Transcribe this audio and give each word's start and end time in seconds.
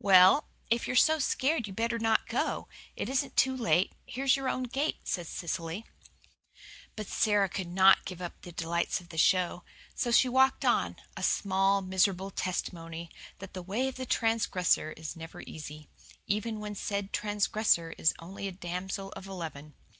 "Well, 0.00 0.48
if 0.70 0.88
you're 0.88 0.96
so 0.96 1.20
scared 1.20 1.68
you'd 1.68 1.76
better 1.76 2.00
not 2.00 2.26
go. 2.26 2.66
It 2.96 3.08
isn't 3.08 3.36
too 3.36 3.56
late. 3.56 3.92
Here's 4.06 4.34
your 4.34 4.48
own 4.48 4.64
gate," 4.64 4.98
said 5.04 5.28
Cecily. 5.28 5.86
But 6.96 7.06
Sara 7.06 7.48
could 7.48 7.68
not 7.68 8.04
give 8.04 8.20
up 8.20 8.40
the 8.42 8.50
delights 8.50 9.00
of 9.00 9.10
the 9.10 9.16
show. 9.18 9.62
So 9.94 10.10
she 10.10 10.28
walked 10.28 10.64
on, 10.64 10.96
a 11.16 11.22
small, 11.22 11.80
miserable 11.80 12.32
testimony 12.32 13.08
that 13.38 13.54
the 13.54 13.62
way 13.62 13.86
of 13.86 13.94
the 13.94 14.04
transgressor 14.04 14.90
is 14.96 15.14
never 15.14 15.42
easy, 15.42 15.88
even 16.26 16.58
when 16.58 16.74
said 16.74 17.12
transgressor 17.12 17.94
is 17.96 18.12
only 18.18 18.48
a 18.48 18.50
damsel 18.50 19.10
of 19.12 19.28
eleven. 19.28 19.74